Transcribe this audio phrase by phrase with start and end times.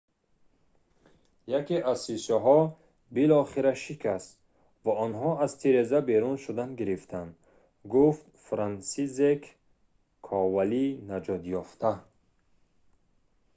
[1.59, 2.59] яке аз шишаҳо
[3.15, 4.29] билохира шикаст
[4.85, 7.31] ва онҳо аз тиреза берун шудан гирифтанд,»
[7.93, 9.41] гуфт франсисзек
[10.27, 11.91] ковали наҷотёфта